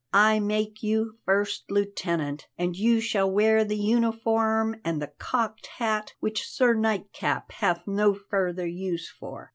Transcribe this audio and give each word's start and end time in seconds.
I 0.13 0.39
make 0.39 0.81
you 0.81 1.19
first 1.25 1.69
lieutenant, 1.69 2.47
and 2.57 2.75
you 2.75 2.99
shall 2.99 3.29
wear 3.29 3.63
the 3.63 3.77
uniform 3.77 4.81
and 4.83 4.99
the 4.99 5.13
cocked 5.19 5.67
hat 5.77 6.15
which 6.19 6.47
Sir 6.49 6.73
Nightcap 6.73 7.51
hath 7.51 7.83
no 7.85 8.15
further 8.15 8.65
use 8.65 9.11
for." 9.11 9.49